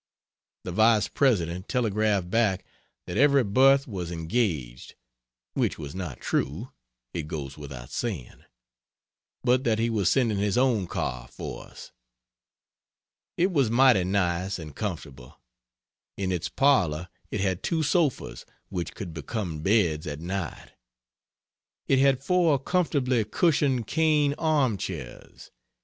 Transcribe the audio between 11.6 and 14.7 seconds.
us. It was mighty nice